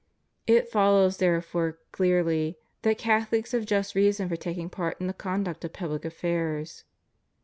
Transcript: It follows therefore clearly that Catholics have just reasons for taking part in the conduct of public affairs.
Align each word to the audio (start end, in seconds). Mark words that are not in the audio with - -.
It 0.47 0.67
follows 0.67 1.17
therefore 1.17 1.77
clearly 1.91 2.57
that 2.81 2.97
Catholics 2.97 3.51
have 3.51 3.67
just 3.67 3.93
reasons 3.93 4.29
for 4.29 4.35
taking 4.35 4.67
part 4.67 4.99
in 4.99 5.05
the 5.05 5.13
conduct 5.13 5.63
of 5.63 5.73
public 5.73 6.05
affairs. 6.05 6.85